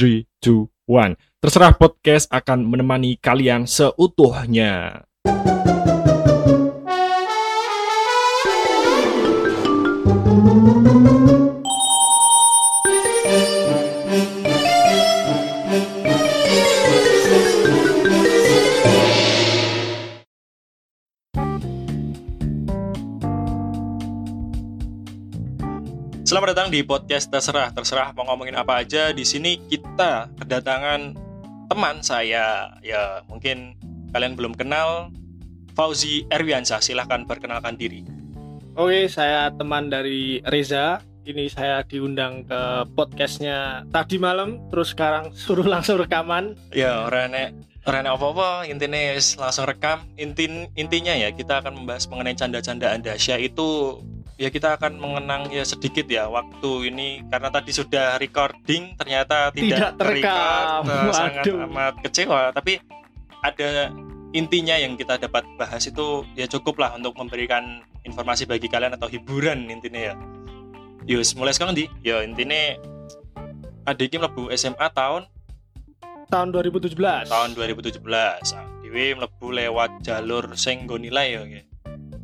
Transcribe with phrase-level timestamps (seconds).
[0.00, 5.04] 3, 2, 1 Terserah podcast akan menemani kalian seutuhnya
[26.50, 27.70] Selamat datang di podcast Terserah.
[27.70, 29.14] Terserah mau ngomongin apa aja.
[29.14, 31.14] Di sini kita kedatangan
[31.70, 32.74] teman saya.
[32.82, 33.78] Ya, mungkin
[34.10, 35.14] kalian belum kenal.
[35.78, 38.02] Fauzi Erwiansyah, silahkan perkenalkan diri.
[38.74, 40.98] Oke, saya teman dari Reza.
[41.22, 46.58] Ini saya diundang ke podcastnya tadi malam, terus sekarang suruh langsung rekaman.
[46.74, 50.02] Ya, orang enek apa-apa, intinya wis langsung rekam.
[50.18, 54.02] Intin intinya ya kita akan membahas mengenai canda-candaan dahsyat itu
[54.40, 57.20] ya kita akan mengenang ya sedikit ya waktu ini.
[57.28, 60.82] Karena tadi sudah recording ternyata tidak, Tidak terekam.
[60.88, 62.40] Eh, sangat amat kecewa.
[62.56, 62.80] Tapi
[63.44, 63.92] ada
[64.32, 69.12] intinya yang kita dapat bahas itu ya cukup lah untuk memberikan informasi bagi kalian atau
[69.12, 70.14] hiburan intinya ya.
[71.04, 72.80] Yus mulai sekarang di ya intinya
[73.84, 75.28] adiknya mlebu SMA tahun?
[76.30, 77.26] Tahun 2017.
[77.26, 78.38] tahun 2017 nah,
[78.86, 81.42] Dewi mlebu lewat jalur sing nggo nilai ya.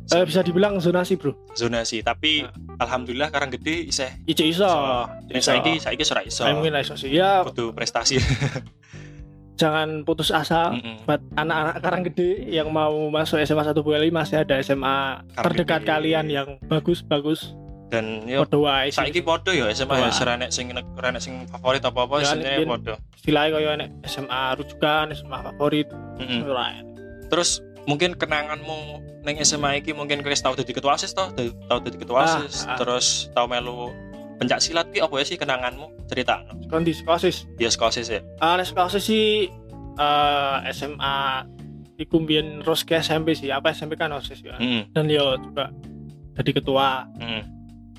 [0.09, 1.35] Eh, bisa dibilang zonasi, Bro.
[1.51, 4.69] zonasi tapi alhamdulillah karang gede iseh Ijo iso.
[5.27, 6.43] Jadi saiki saiki ora iso.
[6.43, 7.09] Saya mungkin iso sih.
[7.09, 8.15] Ya, Kudu prestasi.
[9.57, 10.71] jangan putus asa.
[10.71, 11.03] Mm-mm.
[11.03, 15.81] Buat anak-anak karang gede yang mau masuk SMA 1 Boyolali masih ada SMA Karang terdekat
[15.81, 15.89] Gede.
[15.89, 17.57] kalian yang bagus-bagus.
[17.87, 20.11] Dan yo Podo wae saiki podo ya SMA ya Wah.
[20.11, 22.93] serenek sing renek sing favorit apa-apa Ya, sebenarnya podo.
[23.15, 25.87] Istilahnya kayak enek SMA rujukan, SMA favorit.
[26.19, 26.45] Mm-mm.
[26.45, 26.75] Ora.
[27.27, 28.79] Terus mungkin kenanganmu
[29.23, 32.27] neng SMA iki mungkin kau tahu jadi ketua OSIS toh, Dadi- tahu jadi ketua Ah,
[32.37, 32.75] OSIS, ah.
[32.75, 33.89] terus tahu melu
[34.37, 35.87] pencak silat ki apa ya sih kenanganmu?
[36.05, 36.43] Cerita.
[36.67, 37.47] Kondisi kosis.
[37.57, 38.21] Ya skosis ya.
[38.37, 39.47] Ah, nek kosis sih
[39.95, 41.47] eh, SMA
[41.97, 43.49] iku mbiyen terus ke SMP sih.
[43.49, 44.53] Apa SMP kan osis ya.
[44.55, 44.93] Mm.
[44.93, 45.71] Dan yo juga
[46.37, 47.41] jadi ketua Mm.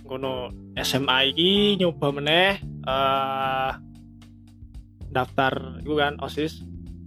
[0.07, 3.73] ngono SMA iki nyoba meneh eh
[5.09, 6.63] daftar itu kan OSIS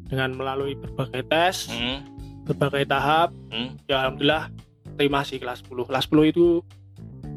[0.05, 2.10] dengan melalui berbagai tes, Mm.
[2.45, 3.29] Berbagai tahap.
[3.53, 3.69] Mm.
[3.85, 4.43] Ya alhamdulillah
[4.97, 5.87] terima sih kelas 10.
[5.87, 6.47] Kelas 10 itu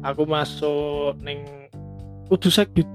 [0.05, 1.45] aku masuk neng
[2.29, 2.89] kudu sekbid,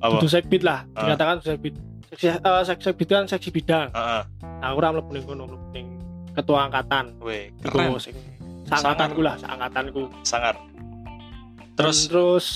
[0.00, 0.16] Apa?
[0.16, 0.84] kudu sekbid lah.
[0.96, 1.08] Ah.
[1.08, 1.74] Dikatakan kudu sekbid.
[2.06, 3.88] Seksi eh, seksi sekbid kan seksi bidang.
[3.92, 4.22] Heeh.
[4.62, 5.86] Nah, aku ora mlebu ning kono, mlebu ning
[6.32, 7.18] ketua angkatan.
[7.20, 7.98] Weh, keren.
[7.98, 8.16] sing
[8.66, 10.02] seangkatanku lah, seangkatanku.
[10.22, 10.54] Sangar.
[11.76, 12.46] Terus Terus terus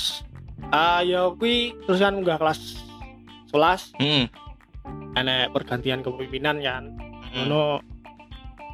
[0.70, 2.60] ah ya kuwi terus kan nggak kelas
[3.52, 4.24] 11 mm.
[5.18, 6.84] enek pergantian kepemimpinan kan.
[7.34, 7.48] Mm.
[7.50, 7.62] Ngono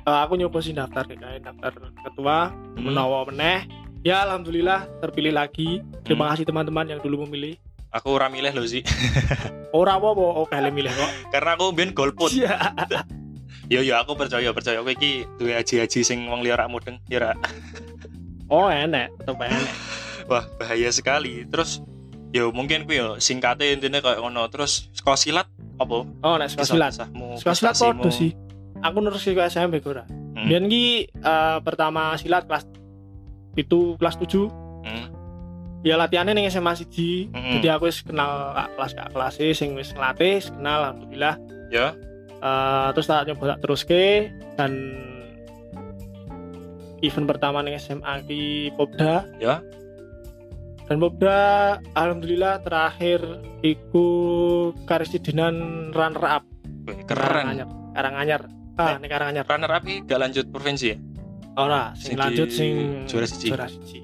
[0.07, 2.85] eh, aku nyoba sih daftar kayak daftar ketua Mm.
[2.87, 3.67] menawa meneh.
[4.01, 5.83] Ya alhamdulillah terpilih lagi.
[6.07, 6.33] Terima Hmm.
[6.33, 7.59] kasih teman-teman yang dulu memilih.
[7.91, 8.83] Aku ora milih lho sih.
[9.75, 11.11] Ora apa-apa, oh kalian milih kok.
[11.29, 12.31] Karena aku mbien golput.
[12.31, 12.55] Iya.
[13.73, 17.19] Yo yo aku percaya percaya kowe iki duwe aji-aji sing wong liya rak mudeng ya
[17.19, 17.33] ra.
[18.47, 19.75] Oh enek, tetep enek.
[20.31, 21.43] Wah, bahaya sekali.
[21.45, 21.83] Terus
[22.31, 24.47] yo mungkin kuwi yo singkatnya intinya kayak ngono.
[24.55, 25.47] Terus sekolah silat
[25.83, 26.07] apa?
[26.07, 27.11] Oh nek sekolah silat.
[27.43, 28.31] Sekolah silat podo sih.
[28.87, 30.07] Aku nurus ke SMP ora.
[30.07, 30.47] Hmm.
[30.47, 32.65] Biyen ki eh, pertama silat kelas
[33.57, 34.47] itu kelas 7
[34.87, 35.07] Hmm.
[35.83, 37.59] ya latihannya ning SMA siji Hmm.
[37.59, 41.35] jadi aku wis kenal kak kelas kak kelas sing wis ngelatih kenal alhamdulillah
[41.67, 41.97] Ya.
[42.37, 44.05] Eh, terus tak nyoba tak teruske
[44.55, 44.73] dan
[47.01, 48.43] event pertama ning SMA ki
[48.75, 49.61] Popda Ya.
[50.85, 51.39] dan Popda
[51.93, 53.21] alhamdulillah terakhir
[53.61, 54.07] iku
[54.85, 55.57] karesidenan
[55.91, 56.45] runner up
[56.87, 57.93] Wih, Karanganyar keren.
[57.93, 58.41] Karanganyar
[58.77, 60.97] ah ning Karanganyar Runner up iki gak lanjut provinsi ya?
[61.57, 62.71] ora Sing sing lanjut sing
[63.09, 63.49] juara siji.
[63.49, 64.01] juara siji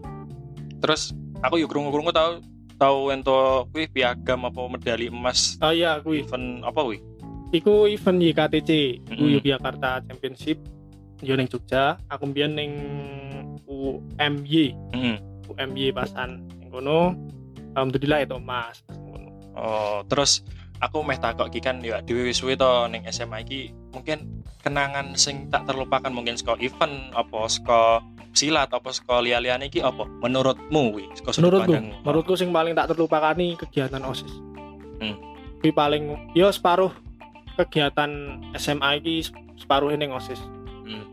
[0.82, 2.42] Terus aku yo krungu-krungu tau
[2.74, 6.98] tahu ento kuwi piagam apa medali emas oh iya kuwi event apa kuwi?
[7.52, 8.70] Iku event YKTC,
[9.04, 9.36] iku Mm-mm.
[9.36, 10.56] Yogyakarta Championship.
[11.20, 12.72] Yo ning Jogja, aku mbiyen ning
[13.68, 15.16] UMY, Heeh.
[15.46, 17.12] UMY pasan ning kono.
[17.72, 18.80] Alhamdulillah itu emas.
[19.52, 20.40] Oh, terus
[20.82, 25.14] aku meh takok iki kan ya dhewe wis suwe to ning SMA iki mungkin kenangan
[25.14, 28.02] sing tak terlupakan mungkin saka event apa saka
[28.34, 31.94] silat apa saka liya-liyane iki apa menurutmu kuwi saka sudut Menurutku, pandangmu?
[32.02, 34.32] menurutku sing paling tak terlupakan nih kegiatan OSIS.
[34.98, 35.16] Hmm.
[35.62, 36.90] Paling yo separuh
[37.54, 39.30] kegiatan SMA iki
[39.62, 40.42] separuh ning OSIS.
[40.82, 41.06] Hmm.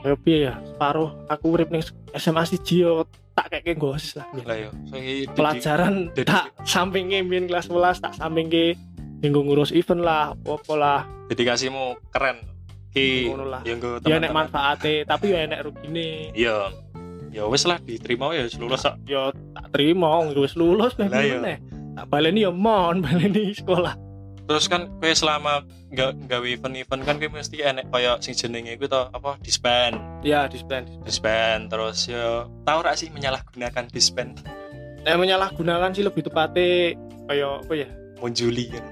[0.00, 1.84] Yo piye ya, separuh aku urip ning
[2.16, 3.04] SMA siji yo
[3.46, 4.26] tak kayak OSIS lah.
[4.34, 8.76] didi- pelajaran Jadi- tak sampingnya biyen kelas 11 tak sampingnya
[9.20, 11.00] minggu ngurus event lah apa lah.
[11.28, 12.42] Dedikasimu keren.
[12.90, 13.62] Ki Ngono lah.
[13.62, 14.50] ya teman-teman.
[14.50, 16.74] manfaatnya tapi ya enek rugine iya.
[17.30, 21.38] Ya wis lah diterima ya lulus ya tak terima wis lulus Lah, meh iya.
[21.38, 21.56] meneh.
[21.94, 23.94] Tak baleni ya mon baleni sekolah
[24.50, 25.62] terus kan kue selama
[25.94, 29.94] nggak gawe event-event kan kue mesti enek kayak sing jenenge to apa disband.
[30.26, 31.70] Ya disband disband.
[31.70, 34.42] Terus yo tahu rak sih menyalahgunakan disband?
[35.06, 36.98] Eh menyalahgunakan sih lebih tepatnya
[37.30, 37.88] kayak apa ya?
[38.18, 38.84] Menjuli kan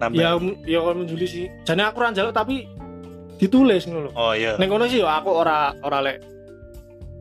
[0.00, 0.16] nambah.
[0.16, 0.32] Ya
[0.64, 1.44] ya kalau menjuli sih.
[1.68, 2.64] Jadi aku orang jaluk tapi
[3.36, 4.10] ditulis ngono lho.
[4.16, 4.56] Oh iya.
[4.56, 6.24] Neng sih yo aku ora ora lek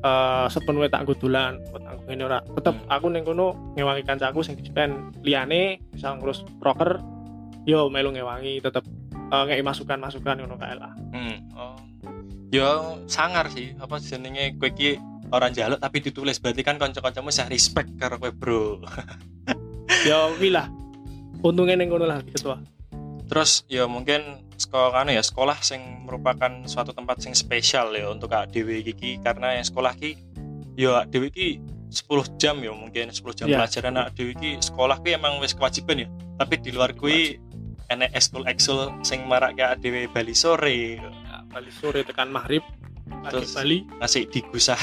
[0.02, 2.40] eh sepenuhnya tak gudulan buat aku ini ora.
[2.40, 2.88] Tetep Hmm.
[2.88, 7.04] aku neng kono ngewangi kancaku sing dispen liane bisa ngurus proker
[7.66, 8.84] yo melu ngewangi tetep
[9.32, 10.92] eh ngei masukan masukan ngono kae lah.
[11.14, 11.38] Hmm.
[11.56, 11.78] oh.
[12.52, 14.90] Yo sangar sih apa jenenge kue ki
[15.32, 16.36] orang jaluk tapi ditulis.
[16.42, 18.84] Berarti kan kanca-kancamu sih respect karo kue bro.
[20.10, 20.68] Yo kuwi lah.
[21.42, 22.60] Untungnya neng kono lah ketua.
[23.32, 28.52] Terus ya mungkin sekolah ya sekolah sing merupakan suatu tempat sing spesial ya untuk Kak
[28.52, 29.24] Dewi iki.
[29.24, 30.20] Karena yang sekolah ki
[30.76, 31.48] ya Dewi ki
[31.92, 33.64] 10 jam ya mungkin 10 jam Ya.
[33.64, 33.96] pelajaran.
[33.96, 36.08] Kak Dewi ki sekolah ki emang wis kewajiban ya.
[36.36, 37.40] Tapi di luar kui
[37.92, 40.98] enek ekskul ekskul sing marak Kak Dewi Bali sore.
[40.98, 42.64] Ya, Bali sore tekan maghrib
[43.28, 43.84] Terus- Bali.
[44.00, 44.80] ngasih digusah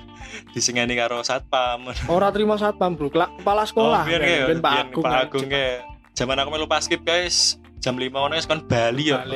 [0.54, 1.90] disengani karo satpam.
[2.06, 3.10] Ora terima satpam bro.
[3.10, 4.04] Kepala sekolah.
[4.04, 5.76] Oh, biar kayak ben Pak biar Agung Pak kan, Agung kayak
[6.14, 9.26] zaman aku melu paskib guys jam 5 ngono wis kan Bali ya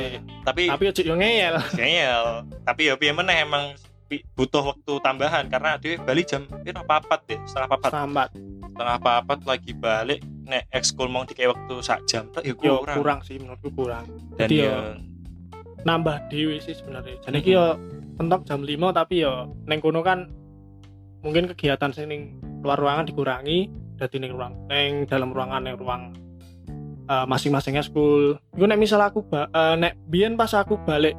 [0.47, 1.59] tapi tapi ojo yo ngeyel.
[1.75, 2.25] Ngeyel.
[2.63, 3.75] Tapi ya piye meneh emang
[4.39, 6.79] butuh waktu tambahan karena dia Bali jam piro?
[6.87, 7.91] Papat deh setengah papat.
[7.91, 8.29] Sambat.
[8.71, 12.97] Setengah papat lagi balik nek ekskul mau dikei waktu sak jam tak ya yo kurang,
[12.97, 14.07] kurang sih menurutku kurang.
[14.33, 14.95] Dan Jadi ya
[15.83, 17.19] nambah dewi sih sebenarnya.
[17.21, 17.47] Jadi Mhm.
[17.49, 17.63] yo
[18.17, 20.31] mentok jam 5 tapi yo neng kono kan
[21.19, 22.21] mungkin kegiatan sing ning
[22.59, 26.15] luar ruangan dikurangi jadi neng ruang neng dalam ruangan neng ruang
[27.05, 28.35] eh, masing-masingnya school.
[28.51, 31.15] Itu nek misal aku ba eh, nek biyen pas aku balik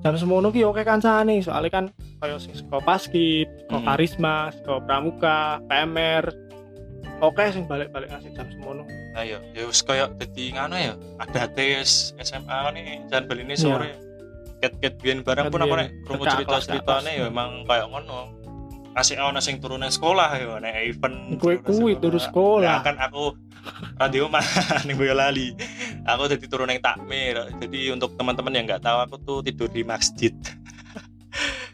[0.00, 1.84] jam semono ki oke kancane soalnya kan
[2.18, 3.84] kayak sing saka paskib saka Mhm.
[3.84, 6.24] karisma saka pramuka PMR
[7.20, 8.82] oke sing balik-balik ngasih jam semono.
[9.12, 13.56] Nah ya ya wis koyo dadi ngono ya ada tes SMA nih jangan beli ini
[13.56, 13.92] sore.
[14.60, 17.20] Ket ket biyen barang pun aku biyen nek krungu teka cerita kelas ke ceritane atas.
[17.20, 18.20] ya emang kayak ngono.
[18.90, 22.66] Kasih ono sing turun nang sekolah ya nek event nang kuwi turun sekolah.
[22.66, 23.36] Ya, kan aku
[24.00, 24.44] radio mah
[24.88, 25.54] ning Boyolali.
[26.08, 27.36] Aku jadi turun yang takmir.
[27.60, 30.32] Jadi untuk teman-teman yang nggak tahu aku tuh tidur di masjid.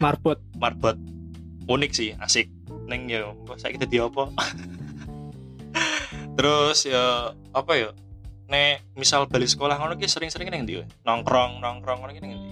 [0.03, 0.37] Marbot.
[0.59, 0.99] Marbot.
[1.65, 2.51] Unik sih asik.
[2.87, 4.31] Neng ya saya kita di apa
[6.37, 7.89] terus ya apa ya
[8.47, 10.85] nek misal balik sekolah ngono ki sering-sering neng ndi we?
[11.03, 12.51] nongkrong nongkrong ngono ki neng ndi?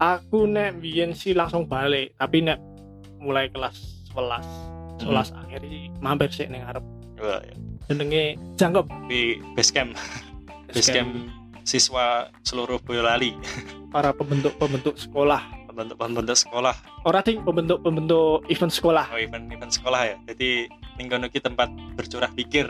[0.00, 2.56] Aku nek biyen sih langsung balik tapi nek
[3.20, 6.82] mulai kelas 11 11 akhir sih mampir sih ning arep
[7.20, 7.54] Wah, ya.
[7.92, 8.86] jenenge jangkep.
[9.12, 9.92] Di base camp.
[10.72, 11.12] Base camp
[11.68, 13.36] siswa seluruh Boyolali.
[13.94, 15.44] Para pembentuk-pembentuk sekolah.
[15.68, 16.72] Pembentuk-pembentuk sekolah.
[17.04, 19.06] Ora ding pembentuk-pembentuk event sekolah.
[19.12, 20.16] Oh, event event sekolah ya.
[20.32, 22.68] Jadi ki tempat bercurah pikir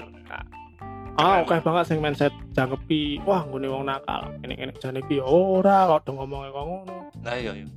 [1.18, 1.84] ah oke banget.
[1.90, 4.30] sing mindset jangkepi wah nggone wong nakal.
[4.46, 6.96] Ini ini jane iki ora kok do ngomongnya kok ngono.
[7.20, 7.68] Nah iya iya.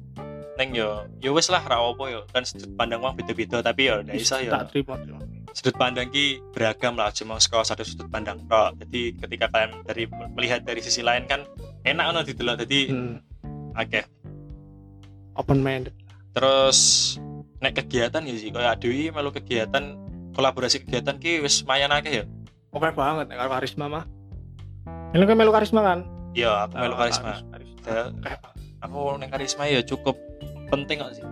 [0.54, 2.24] Neng yo yo wes lah ra opo yo.
[2.32, 4.54] Kan sudut pandang wong beda-beda tapi yo ndak iso yo.
[4.54, 4.96] tak terima
[5.54, 8.80] sudut pandang ki beragam lah cuma sekolah satu sudut pandang tok.
[8.86, 10.08] Jadi ketika kalian dari
[10.38, 11.44] melihat dari sisi lain kan
[11.84, 12.64] enak ono didelok.
[12.64, 13.16] Jadi hmm,
[13.76, 14.02] oke
[15.38, 15.94] open minded
[16.34, 17.14] terus
[17.62, 19.98] nek kegiatan ya sih kayak Dewi melu kegiatan
[20.34, 22.26] kolaborasi kegiatan ki wis lumayan akeh ya
[22.74, 24.04] oke banget nek karo karisma mah
[25.14, 26.00] ini kan melu karisma kan
[26.34, 27.32] iya aku melu Ah, karisma
[28.80, 30.18] aku neng karisma ya cukup
[30.68, 31.26] penting kok sih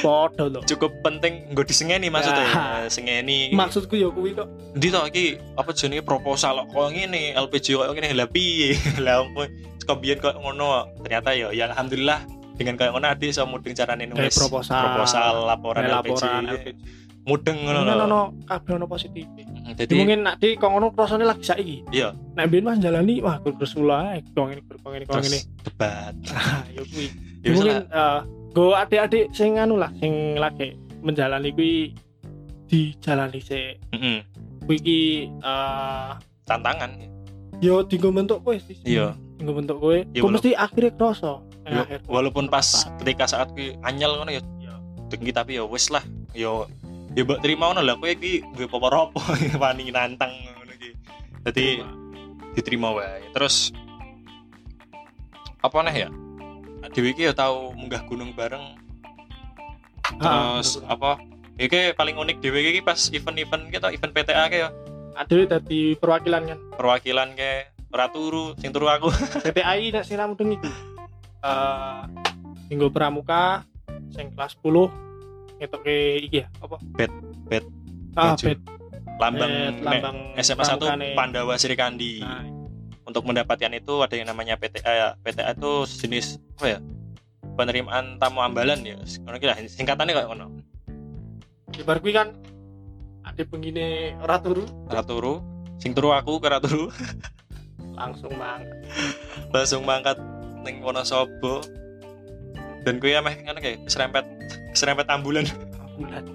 [0.00, 0.60] Podo lho.
[0.62, 2.52] cukup penting nggak disengeni maksudnya Ya.
[2.78, 2.88] ya.
[2.88, 4.44] sengeni Maksudku ya kuwi kok.
[4.76, 5.24] Ndi to iki
[5.56, 9.48] apa jenenge proposal kok ngene LPG kok ngene lah piye lah ampun
[9.80, 12.20] kok biyen kok ngono ternyata ya ya alhamdulillah
[12.54, 14.78] dengan kayak ngono adik iso mudeng carane nulis proposal.
[14.78, 16.68] proposal laporan, LPG, laporan LPG.
[17.24, 19.24] Mudeng ngono Ini lho ono kabeh ono positif.
[19.74, 21.76] Jadi mungkin nak di kok ngono prosesnya lagi saiki.
[21.88, 22.12] Iya.
[22.36, 25.40] Nek biyen Mas jalani wah terus mulai kok ngene kok ngene kok ngene.
[25.64, 27.06] debat Ah, ya kuwi.
[27.40, 28.18] ya mungkin eh
[28.52, 31.96] go adik-adik sing anu lah sing lagi menjalani kuwi
[32.66, 33.76] dijalani sih.
[33.92, 34.18] Mm-mm.
[34.64, 35.00] Kuwi iki
[35.40, 36.10] eh
[36.44, 36.92] tantangan
[37.60, 38.76] yo tinggal bentuk kowe sih.
[38.84, 39.16] Iya.
[39.40, 39.96] Tinggal bentuk kowe.
[39.96, 41.40] Iya, Kok mesti akhirnya kroso.
[41.64, 42.04] Ya, akhir.
[42.04, 44.76] walaupun pas ketika saat ki anyel ngono ya ya
[45.08, 46.04] dengki tapi ya wis lah
[46.36, 46.68] yo
[47.14, 47.94] ya mbok terima ngono lah.
[47.98, 49.22] Kowe iki duwe apa-apa
[49.62, 50.90] wani nantang ngono iki.
[51.46, 51.82] Dadi
[52.54, 53.22] diterima wae.
[53.34, 53.70] Terus
[55.62, 56.10] apa nih ya?
[56.94, 58.78] Dewi iki ya tahu munggah gunung bareng.
[60.20, 60.90] Terus betul.
[60.90, 61.10] apa?
[61.54, 64.70] Iki paling unik Dewi iki pas event-event kita event PTA ke ya?
[65.14, 66.58] Adewe dadi perwakilan kan.
[66.74, 69.10] perwakilan ke ora turu sing turu aku.
[69.46, 70.70] PTI nek sing ramudeng iku.
[71.42, 71.98] Eh
[72.70, 73.62] minggu pramuka
[74.10, 74.90] sing kelas 10
[75.58, 76.46] ngetoke iki ya?
[76.60, 76.76] Apa?
[76.96, 77.12] Bet,
[77.46, 77.64] bet,
[78.14, 78.58] Ah, bet.
[79.18, 81.08] lambang, Eh, nek lambang SMA 1 pramukane.
[81.14, 82.42] Pandawa Sri Kandi Nah,
[83.06, 86.78] untuk mendapatkan itu ada yang namanya PTA PTA itu jenis apa ya
[87.54, 88.98] penerimaan tamu ambalan ya.
[89.22, 90.46] Ngono ki lah singkatannya kayak ngono.
[91.70, 92.34] Di bar kan
[93.22, 95.42] ada pengine ora turu ora turu
[95.78, 96.90] sing turu aku ora turu
[97.98, 98.66] langsung mang
[99.54, 100.18] langsung mangkat
[100.66, 101.62] ning Wonosobo.
[102.84, 104.26] Dan kuwi ameh ngono kayak serempet
[104.74, 105.46] serempet ambulan.
[105.96, 106.26] Bulan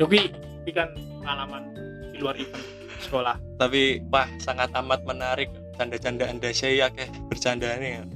[0.00, 0.32] yo kuwi
[0.66, 0.90] kuwi kan
[1.22, 1.62] pengalaman
[2.10, 2.64] di luar event
[3.04, 3.36] sekolah.
[3.60, 5.52] Tapi wah sangat amat menarik.
[5.74, 6.54] Canda-canda anda.
[6.54, 8.06] Saya akeh bercandanya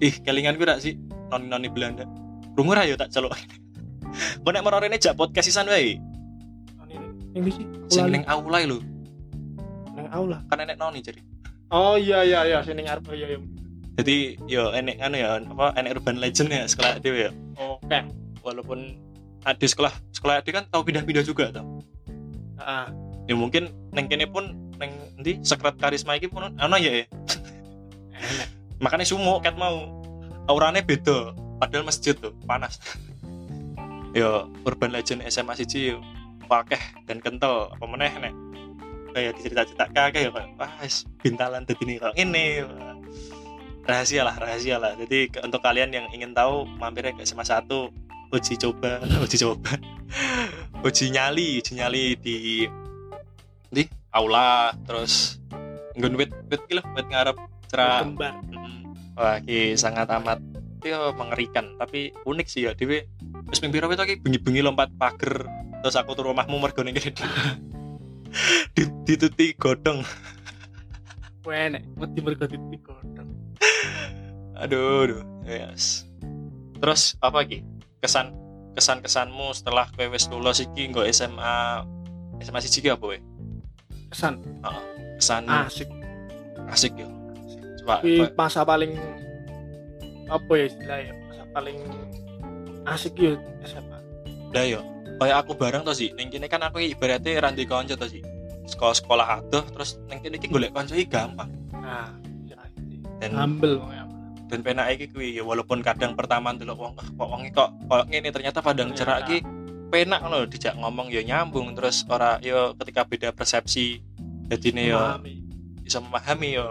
[0.00, 0.94] ih kelingan gue sih?
[1.30, 2.08] Noni noni Belanda.
[2.56, 3.34] Rungu ra yo tak celuk.
[4.42, 6.00] Kok nek merorene jak podcast sisan wae
[7.30, 8.82] yang di sih sing ning aula lho.
[9.94, 10.42] Nang aula?
[10.50, 11.22] Kan enek noni jadi.
[11.70, 12.58] Oh iya iya iya.
[12.66, 13.38] Sini ngarep oh, iya iya.
[14.00, 14.16] Jadi
[14.50, 17.32] yo enek anu ya apa enek urban legend ya sekolah dhewe ya.
[17.58, 17.98] Oke
[18.42, 18.98] walaupun
[19.44, 21.80] ada sekolah sekolah adik kan tahu pindah-pindah juga tau?
[23.30, 27.06] Ya mungkin neng kene pun neng nanti sekret karisma iki pun ana ya ya?
[28.84, 30.02] Makanya sumo ket mau.
[30.48, 31.30] Auranya beda
[31.62, 32.82] padahal masjid tuh panas.
[34.18, 35.94] Yo urban legend SMA siji
[36.50, 38.34] wakeh dan kental apa meneh nek?
[39.14, 40.70] Kayak dicerita-cerita kakek ya wah
[41.22, 42.66] bintalan dadi ini kok ini
[43.86, 44.98] rahasia lah rahasia lah.
[44.98, 47.66] Jadi untuk kalian yang ingin tahu mampir ke SMA 1
[48.30, 49.72] uji coba uji coba
[50.86, 52.36] uji nyali uji nyali di
[53.70, 53.82] di
[54.14, 55.38] aula terus
[55.98, 57.36] nggon wit wit ki wit ngarep
[57.70, 58.34] cerah kembar.
[59.14, 60.42] Wah, ki sangat amat
[60.82, 62.74] ya mengerikan, tapi unik sih ya.
[62.74, 65.46] Wis ping pira itu ki bengi-bengi lompat pager
[65.80, 67.14] terus aku turun rumahmu mergo ning kene.
[68.74, 70.02] Di- dituti godong.
[71.50, 73.26] enek wedi mergo titik godhong
[74.54, 75.22] Aduh, aduh.
[75.48, 76.06] Yes.
[76.78, 77.64] Terus apa ki?
[78.00, 78.32] Kesan
[78.72, 81.84] kesan kesanmu setelah kowe wis lulus iki nggo SMA
[82.40, 83.18] SMA siji ki apa we?
[84.10, 84.40] kesan
[85.20, 85.88] Kesan asik
[86.72, 87.06] asik ya.
[87.80, 88.26] Coba, coba.
[88.36, 88.92] masa paling
[90.30, 91.76] apa ya istilahnya masa paling
[92.88, 93.34] asik ya
[93.68, 93.98] SMA
[94.50, 94.80] Lah yo,
[95.22, 96.10] kayak aku bareng to sih.
[96.18, 98.18] Ning kene kan aku ibaratnya randi kanca to sih.
[98.66, 101.50] Sekolah sekolah adoh terus ning kene iki golek kanca gampang.
[101.70, 102.10] nah
[102.50, 102.98] ya, sih.
[103.22, 103.78] Dan humble.
[104.50, 108.04] Dan penake iki kuwi ya walaupun kadang pertama ndelok wong ah, kok wong kok kok
[108.10, 109.46] ngene ternyata padang cerak iki
[109.90, 114.02] penak ngono dijak ngomong ya nyambung terus ora yo ketika beda persepsi
[114.50, 115.34] jadine yo Memahami.
[115.86, 116.66] bisa memahami yo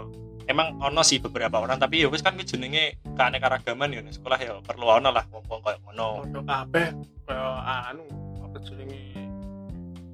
[0.49, 4.87] emang ono sih beberapa orang tapi ya wis kan jenenge keanekaragaman ya sekolah ya perlu
[4.87, 6.07] ono lah wong-wong koyo ngono.
[6.25, 6.87] Podo kabeh
[7.29, 7.47] kaya
[7.93, 8.03] anu
[8.41, 9.01] apa jenenge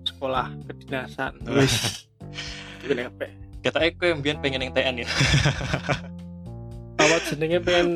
[0.04, 1.34] sekolah kedinasan.
[1.56, 2.06] Wis
[2.86, 3.26] apa?
[3.64, 5.08] Kita kowe mbiyen pengen ning TN ya
[7.06, 7.88] apa jenenge pengen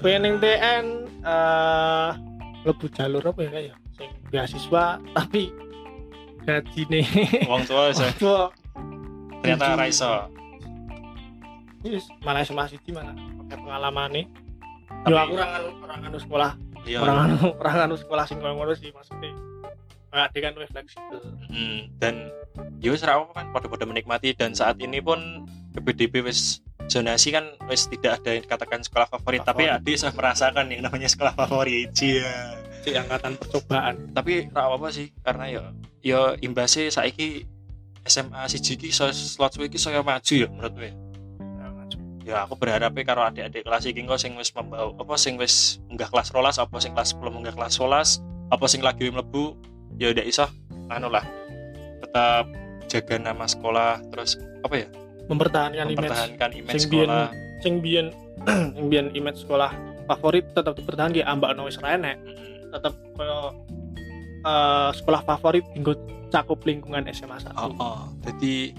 [0.00, 0.84] pengen TN
[1.22, 2.10] eh
[2.64, 5.52] lebu jalur apa ya kayak sing beasiswa tapi
[6.42, 7.00] gajine
[7.44, 8.48] wong tua saya Wah,
[9.40, 10.10] ternyata ra iso.
[11.80, 14.26] Yes, malah SMA Siti mana pakai pengalaman nih.
[14.98, 16.50] Tapi- Yo aku orang orang anu sekolah,
[16.82, 16.98] iya.
[16.98, 19.30] Orang anu orang anu sekolah sing ngono sih maksudnya.
[20.08, 21.18] Kayak dia kan lebih fleksibel.
[21.46, 22.14] Mm, dan
[22.80, 24.34] ya wis ra apa kan pada-pada menikmati.
[24.34, 29.44] Dan saat ini pun PPDB wis zonasi kan wis tidak ada yang dikatakan sekolah favorit
[29.44, 29.84] tapi Favorit.
[29.84, 34.14] Ade sudah merasakan yang namanya sekolah favorit iya Si angkatan percobaan.
[34.16, 35.62] tapi ra apa sih karena ya
[36.00, 37.44] ya imbasnya saiki
[38.08, 40.90] SMA siji ki so, slot suwi ki saya maju ya menurut gue
[42.28, 46.12] ya aku berharap karo adik-adik kelas iki engko sing wis membawa apa sing wis munggah
[46.12, 49.56] kelas rolas apa sing kelas 10 munggah kelas 11 apa sing lagi mlebu
[49.96, 50.44] ya udah iso
[50.92, 51.24] anu lah
[52.04, 52.44] tetap
[52.84, 54.88] jaga nama sekolah terus apa ya
[55.28, 58.06] Mempertahankan image mempertahankan image Sing biyen- sekolah sing biyen
[58.76, 59.70] sing biyen image sekolah
[60.08, 62.16] favorit tetap dipertahankan ya ambak no wis ra enek.
[62.16, 62.72] Mm.
[62.72, 63.38] Tetap kaya
[64.42, 65.94] eh, sekolah favorit tinggal
[66.28, 67.56] cakup lingkungan SMA 1.
[67.56, 68.00] oh, oh.
[68.20, 68.76] jadi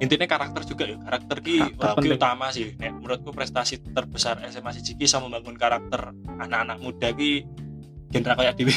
[0.00, 2.16] intinya karakter juga ya karakter ki penting.
[2.16, 7.44] utama sih Nek, menurutku prestasi terbesar SMA siji ki bisa membangun karakter anak-anak muda ki
[8.12, 8.72] genre kayak dewi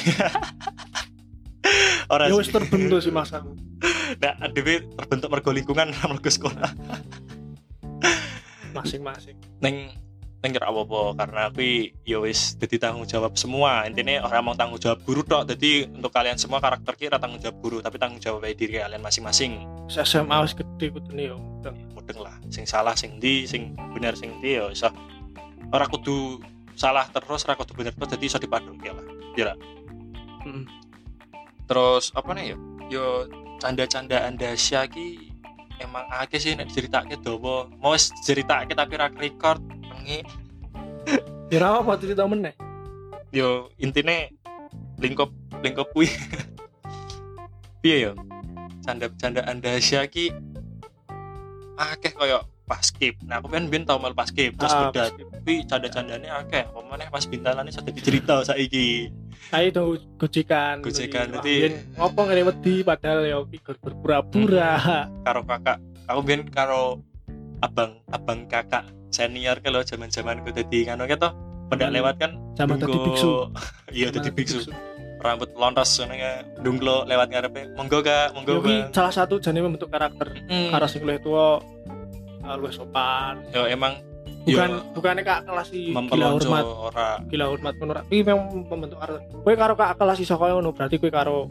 [2.14, 3.44] orang Ya wis terbentuk sih masa.
[4.20, 6.72] Nah dewi terbentuk mergo lingkungan mergo sekolah
[8.74, 9.38] Masing-masing.
[9.62, 9.94] neng
[10.44, 14.76] neng kira apa-apa karena aku ya wis jadi tanggung jawab semua intinya orang mau tanggung
[14.76, 18.44] jawab guru tok jadi untuk kalian semua karakter kira tanggung jawab guru tapi tanggung jawab
[18.44, 21.40] dari diri kalian masing-masing SMA wis gede kudune yo.
[21.64, 21.72] Udah.
[21.96, 24.92] mudeng lah sing salah sing di sing bener sing di ya iso
[25.72, 26.44] ora kudu
[26.76, 29.06] salah terus ora kudu bener terus jadi iso dipaduke lah
[29.40, 29.58] ya lah.
[31.64, 32.58] Terus apa nih ya
[32.92, 33.06] yo
[33.64, 35.32] canda-candaan Dasya ki
[35.80, 40.20] emang akeh sih nek diceritake dawa mau diceritake tapi ra record bengi
[41.52, 42.52] Ya ora apa cerita meneh.
[43.32, 44.34] yo intine
[45.00, 45.32] lingkup
[45.64, 46.10] lingkup kuwi
[47.82, 48.14] piye yo
[48.84, 50.36] canda-candaan dahsyat ki
[51.80, 53.20] akeh koyo paskip.
[53.28, 55.12] Nah, aku kan ben tau mel paskip terus Ah, bedat.
[55.20, 56.64] Tapi canda-candane akeh.
[56.64, 59.12] Apa meneh pas bintalane sudah dicerita saiki.
[59.52, 60.80] Ayo dong gojekan.
[60.80, 64.72] Gojekan, nanti- biyen ngopo ngene wedi padahal ya figur berpura-pura.
[65.22, 67.00] Karo kakak, aku ben karo
[67.60, 71.32] abang abang kakak senior kalau zaman-zaman ku dadi ngono ke toh.
[71.66, 71.96] Pendak Hmm.
[71.96, 73.50] lewat kan Sama tadi biksu.
[73.96, 74.68] Iya tadi biksu.
[75.18, 76.44] Rambut lontos ngono ya.
[76.58, 77.72] Dungklo lewat ngarepe.
[77.74, 78.92] Monggo Kak, monggo Yo ki Bang.
[78.92, 80.70] salah satu jane membentuk karakter Mm.
[80.70, 81.64] karo sing luwih tuwa
[82.42, 83.40] uh, luwih sopan.
[83.50, 83.96] Yo emang
[84.44, 87.10] Bukan yo bukannya kak kelas si gila hormat, ora.
[87.32, 89.24] Gila hormat menurut tapi memang membentuk karakter.
[89.40, 91.48] Kowe karo kak kelas iso koyo ngono berarti kowe karo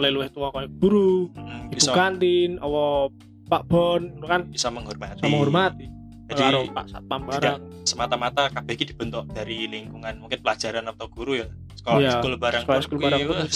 [0.00, 1.92] luwih tuwa koyo guru, mm, ibu bisa.
[1.92, 3.12] kantin, apa
[3.50, 4.48] Pak Bon, kan?
[4.48, 5.20] Bisa menghormati.
[5.20, 5.86] sama hormati.
[6.30, 7.60] Jadi karo Pak Satpam tidak barang.
[7.84, 11.48] semata-mata KBG dibentuk dari lingkungan mungkin pelajaran atau guru ya.
[11.74, 13.50] Sekolah Iya, sekolah barang sekolah kuwi barang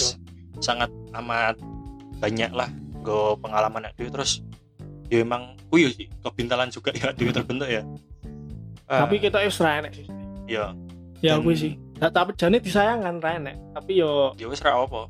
[0.59, 1.55] sangat amat
[2.19, 2.69] banyak lah
[3.03, 4.41] go pengalaman aku terus
[5.11, 7.83] ya emang kuyu sih kebintalan juga ya dewi terbentuk ya
[8.85, 10.07] Ah, Tapi kita wis ra enek sih.
[10.45, 10.71] ya
[11.19, 11.73] Ya Dan- kuwi sih.
[11.97, 13.55] Nah, tapi jane disayangkan ra enek.
[13.73, 15.09] Tapi yo ya ra apa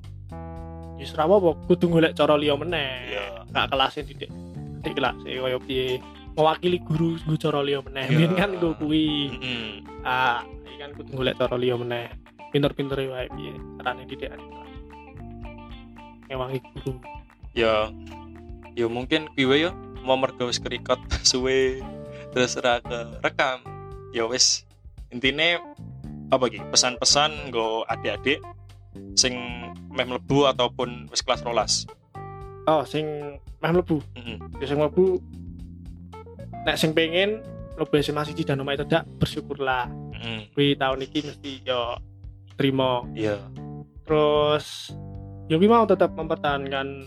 [0.96, 3.12] wis ra apa kudu golek cara liya meneh.
[3.12, 4.32] ya Kak kelasnya didik.
[4.80, 6.00] Didik kelas e koyo piye
[6.36, 8.06] mewakili guru nggo cara liya meneh.
[8.06, 8.16] Iya.
[8.16, 9.08] Biyen kan nggo kuwi.
[9.34, 9.72] mm,
[10.04, 12.08] Ah, iki kan kudu golek cara liya meneh.
[12.56, 14.32] Pinter-pinter wae piye carane didik.
[16.26, 16.94] Ngewangi guru.
[17.52, 17.88] ya
[18.72, 21.80] ya mungkin kuwi ya mau mergo wis kerikot suwe
[22.36, 23.64] terus ra ke rekam
[24.12, 24.68] ya wis
[25.08, 25.56] intine
[26.28, 28.44] apa iki pesan-pesan nggo adik-adik
[29.16, 29.34] sing
[29.88, 31.88] meh mlebu ataupun wis kelas rolas
[32.66, 33.06] Oh, sing
[33.62, 34.02] meh mlebu.
[34.18, 34.38] Heeh.
[34.58, 35.22] Ya sing mlebu
[36.66, 37.46] nek sing pengen
[37.78, 39.86] mlebu SMA siji dan omah tidak bersyukurlah.
[40.18, 40.50] Heeh.
[40.50, 42.02] Kuwi tahun iki mesti yo
[42.58, 43.06] terima.
[43.14, 43.38] Iya.
[44.02, 44.90] Terus
[45.46, 47.06] yo mau tetap mempertahankan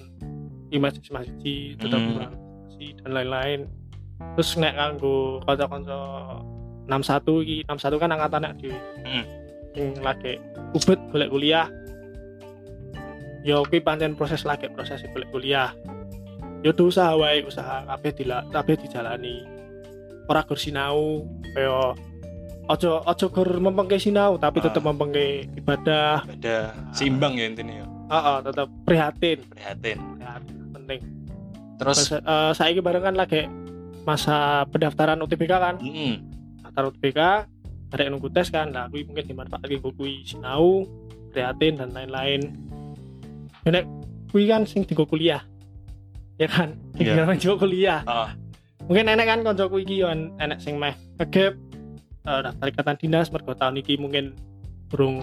[0.70, 2.06] image SMA siji, tetap Hmm.
[2.14, 3.61] berorganisasi dan lain-lain.
[4.18, 5.98] Terus nek kanggo kanca-kanca
[6.88, 8.78] 61 iki 61 kan angkatan nek dhewe.
[9.04, 9.24] Heeh.
[9.74, 10.33] Sing lagi
[10.74, 11.66] ubet golek kuliah.
[13.46, 15.70] Yo kuwi pancen proses lagi proses golek kuliah.
[16.66, 19.46] Yo tuh usaha wae, usaha kabeh dila kabeh dijalani.
[20.26, 21.94] Ora gur sinau kaya
[22.68, 24.87] ojo ojo gur mempengke sinau tapi tetep Ah.
[24.90, 26.26] mempengke ibadah.
[26.26, 27.87] Ada seimbang ya intinya ya.
[28.09, 29.38] Heeh, tetep prihatin.
[29.48, 29.98] Prihatin.
[30.16, 31.00] Prihatin, penting.
[31.78, 33.46] Terus Terus eh, saiki bareng kan lagi
[34.09, 35.77] masa pendaftaran UTBK kan.
[35.85, 36.16] heeh.
[36.64, 37.21] Daftar UTBK
[37.92, 38.73] ada yang nunggu tes kan.
[38.88, 40.88] Kuwi mungkin dimanfaatkan kuwi sinau,
[41.37, 42.57] prihatin dan lain-lain.
[43.68, 43.85] Ya, Nek
[44.33, 45.44] kuwi kan sing digo kuliah.
[46.40, 46.81] Ya kan?
[46.97, 47.21] Sing Iya.
[47.29, 47.37] yeah.
[47.37, 48.01] juga kuliah.
[48.09, 48.33] Ah,
[48.88, 51.61] Mungkin enek kan kancaku iki yo enek sing meh kegep
[52.25, 54.33] eh, daftar ikatan dinas mergo tahun iki mungkin
[54.88, 55.21] durung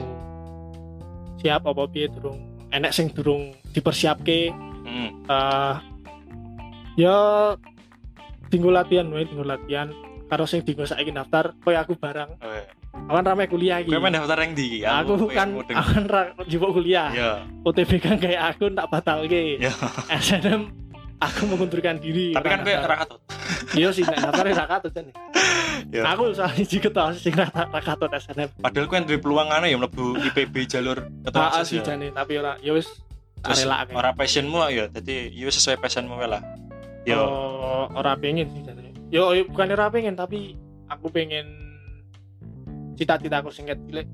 [1.42, 2.38] siap apa piye durung
[2.70, 4.54] enek sing durung dipersiapke
[4.86, 5.10] heeh.
[5.10, 5.76] eh
[6.94, 7.18] ya
[8.48, 9.88] tinggal latihan wae tinggal latihan
[10.26, 12.62] karo sing tinggal saiki daftar koyo aku barang Oke.
[13.08, 17.32] awan rame kuliah iki Kowe daftar yang di aku kan awan ra njupuk kuliah Ya.
[17.62, 19.70] OTB kan kayak aku tak batalke Ya.
[20.10, 20.72] SNM
[21.16, 23.20] aku mengundurkan diri Tapi kan kowe ra katut.
[23.78, 25.06] iya sih nek daftar ra katut jan
[25.94, 26.02] Ya.
[26.10, 27.46] aku soalnya iki ketua sing ra
[27.78, 31.78] katut SNM Padahal kowe duwe peluang anu ya mlebu IPB jalur ketua ah OSIS sih
[31.80, 31.86] ya.
[31.86, 32.90] jane tapi ora ya wis
[33.94, 36.42] ora passionmu ya, jadi yo sesuai passionmu lah.
[37.06, 37.22] Yo.
[37.22, 37.55] Oh,
[37.94, 38.62] ora pengen sih.
[39.14, 40.58] Yo, yo bukan ora pengen tapi
[40.90, 41.46] aku pengen
[42.96, 44.08] cita-citaku sing ket cilik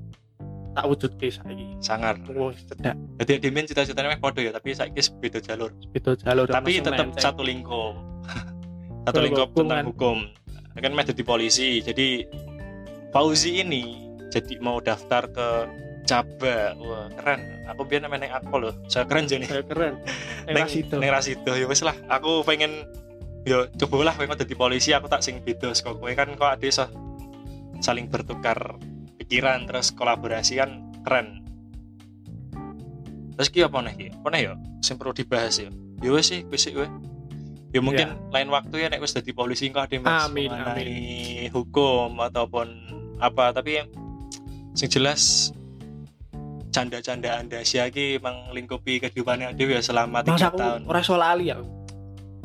[0.72, 1.66] tak wujudke saiki.
[1.84, 2.16] sangar.
[2.32, 5.70] Wong cedak Jadi Dimin cita-citanya meh podo ya, tapi saiki beda jalur.
[5.92, 8.00] beda jalur tapi tetap satu lingkup.
[9.08, 10.18] satu lingkup tentang hukum.
[10.72, 11.84] Kan meh jadi polisi.
[11.84, 12.24] Jadi
[13.12, 15.48] Fauzi ini jadi mau daftar ke
[16.08, 16.74] Caba.
[16.80, 17.40] Wah, keren.
[17.68, 18.74] Aku biar namanya aku loh.
[18.88, 19.44] Saya keren jadi.
[19.44, 20.00] Saya keren.
[20.48, 21.94] Neng Neng neng rasido ya wes lah.
[22.08, 22.88] Aku pengen
[23.42, 26.10] yo coba lah kowe jadi polisi aku tak sing beda kok kowe.
[26.14, 26.86] Kan kok ada iso
[27.82, 28.78] saling bertukar
[29.18, 31.42] pikiran terus kolaborasi kan keren.
[33.34, 34.06] Terus ki apa nih ki?
[34.22, 34.52] Apa nih ya
[34.82, 35.70] sing perlu dibahas ya
[36.02, 36.74] ya wes sih wes sih
[37.72, 42.20] ya mungkin lain waktu ya nek wis dadi polisi ada yang bahas Amin, mengenai hukum
[42.20, 42.68] ataupun
[43.22, 43.54] apa.
[43.54, 43.88] Tapi yang
[44.76, 45.54] sing jelas
[46.72, 50.80] canda-canda anda ki emang lingkupi kehidupannya Dewi ya selama Mas tiga aku tahun.
[50.88, 51.81] ora iso lali aku.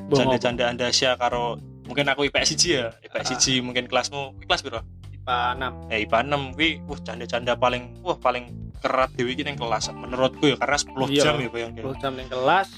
[0.08, 0.32] Bohong.
[0.34, 3.38] canda-canda anda karo mungkin aku IPS 1 ya IPS Ah.
[3.38, 4.80] 1 mungkin kelasmu kelas piro
[5.13, 5.91] IPA 6.
[5.91, 8.46] eh IPA 6 kuwi wah canda-canda paling wah paling
[8.78, 11.24] kerat dewi iki ning kelas menurutku ya karena 10 Iya.
[11.24, 12.70] jam ya bayang 10 jam ning kelas.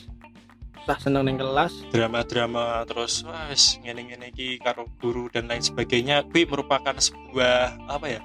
[0.79, 1.73] Susah seneng ning kelas.
[1.91, 8.21] drama-drama terus wis ngene-ngene iki karo guru dan lain sebagainya kuwi merupakan sebuah apa ya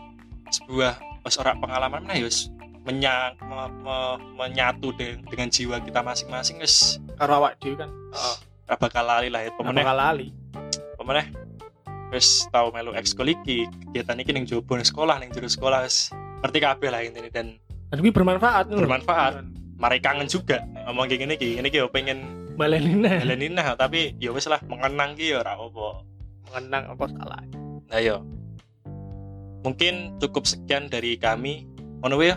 [0.49, 2.49] sebuah pas ora pengalaman ya wis
[2.85, 8.37] menya, me- me- menyatu de- dengan jiwa kita masing-masing wis karo awak dhewe kan oh,
[8.65, 10.29] ra bakal lali lah ya ora pemeneh bakal lali
[10.97, 11.27] pemeneh
[12.15, 16.15] wis tau melu ekskul iki kegiatan iki ning jobo ning sekolah ning jero sekolah wis
[16.45, 17.59] ngerti kabeh lah intine dan
[17.95, 18.75] dan kuwi bermanfaat.
[18.75, 19.47] Bermanfaat.
[19.75, 20.63] mari kangen juga.
[20.87, 25.19] Ngomong kayak gini iki yo pengen baleni nah baleni nah tapi ya wis lah mengenang
[25.19, 26.03] ki ya ora apa.
[26.51, 27.43] Mengenang apa salah
[27.91, 28.27] nah yo.
[29.63, 31.71] Mungkin cukup sekian dari kami.
[32.03, 32.37] Wae ya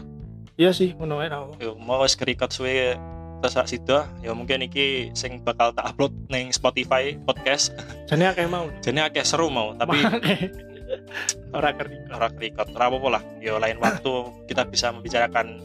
[0.58, 1.54] iya sih ra apa.
[1.58, 2.98] yo mau wis record suwe
[3.38, 7.70] terus sak sida ya mungkin iki sing bakal tak upload ning Spotify podcast.
[8.10, 8.66] Jane akeh mau?
[8.82, 10.50] Jadi akeh seru mau tapi Makanya.
[11.58, 11.96] ora kerti.
[12.10, 13.24] Ora record ora apa lah.
[13.38, 14.14] Ya lain waktu
[14.48, 15.60] kita bisa membicarakan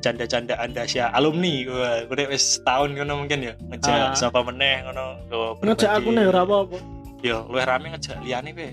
[0.00, 1.64] canda-canda Andasia alumni.
[1.68, 3.54] Wah udah wis tahun ngono mungkin ya.
[3.70, 4.16] Ngejak Ah.
[4.16, 5.04] siapa meneh ngono.
[5.28, 6.78] Yo ngejak aku nih ora apa-apa.
[7.20, 8.68] Yo luwih rame ngejak liyane pe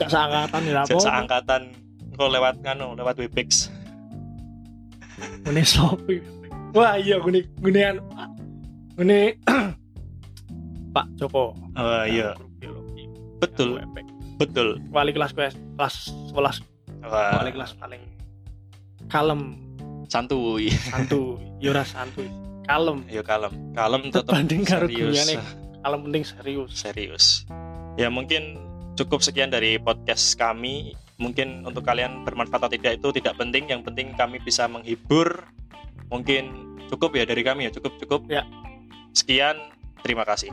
[0.00, 1.04] jak seangkatan ya ngejak apa-apa.
[1.04, 1.62] seangkatan
[2.12, 3.68] kok lewat nganu lewat Webex.
[5.44, 6.16] Ngene sopi
[6.72, 8.28] wah iya ngene ngene anu Pak.
[8.96, 9.18] ngene
[10.92, 11.56] Pak Joko.
[11.56, 12.36] Oh iya.
[12.36, 13.04] Guru biologi.
[13.40, 13.80] Betul.
[14.36, 14.68] Betul.
[14.92, 16.60] Wali kelas kelas kelas 11
[17.08, 17.40] wah.
[17.40, 18.02] Wali kelas paling
[19.08, 19.56] kalem.
[20.08, 20.68] Santuy.
[20.68, 21.40] Santuy.
[21.62, 22.26] Ya ora santuy.
[22.66, 23.06] Kalem.
[23.06, 23.54] Yo kalem.
[23.70, 24.34] Kalem tetap
[24.66, 25.38] karo guyane.
[25.82, 26.70] kalem penting serius.
[26.74, 27.24] Serius.
[27.94, 28.58] Ya mungkin
[28.98, 30.98] cukup sekian dari podcast kami.
[31.22, 33.70] Mungkin untuk kalian bermanfaat atau tidak itu tidak penting.
[33.70, 35.46] Yang penting kami bisa menghibur
[36.12, 38.20] mungkin cukup ya dari kami ya cukup cukup.
[38.28, 38.44] Ya.
[39.16, 39.56] Sekian
[40.04, 40.52] terima kasih.